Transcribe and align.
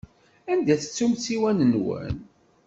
Anda 0.51 0.73
i 0.75 0.77
tettum 0.81 1.13
ssiwan-nwen? 1.17 2.15